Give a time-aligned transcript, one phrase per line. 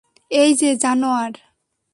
[0.31, 1.33] এইযে, জানোয়ার।